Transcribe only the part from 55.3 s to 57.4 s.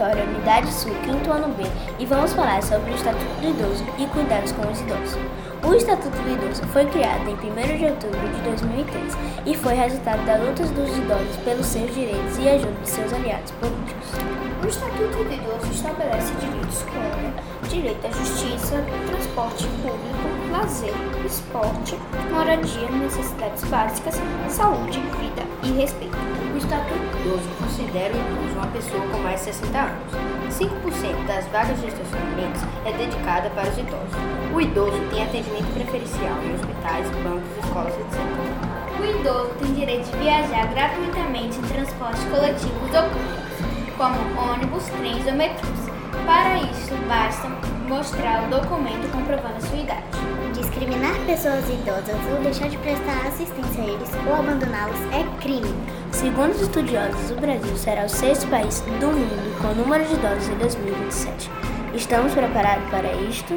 crime. Segundo os estudiosos, o